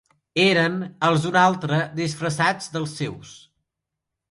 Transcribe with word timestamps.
Eren 0.43 0.79
els 1.07 1.25
d’un 1.27 1.37
altre 1.43 1.83
disfressats 2.01 2.73
dels 2.79 2.99
seus. 3.03 3.39